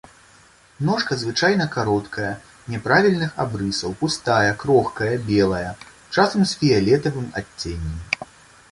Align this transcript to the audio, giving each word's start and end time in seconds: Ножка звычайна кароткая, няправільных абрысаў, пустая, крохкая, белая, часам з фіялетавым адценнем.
Ножка 0.87 1.17
звычайна 1.23 1.65
кароткая, 1.75 2.31
няправільных 2.75 3.35
абрысаў, 3.45 3.95
пустая, 4.01 4.51
крохкая, 4.65 5.15
белая, 5.29 5.71
часам 6.15 6.41
з 6.55 6.61
фіялетавым 6.65 7.31
адценнем. 7.43 7.97